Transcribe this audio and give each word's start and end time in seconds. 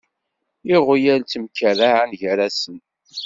Iɣyal 0.75 1.21
ttemkerraɛen 1.23 2.11
gar-sen. 2.21 2.79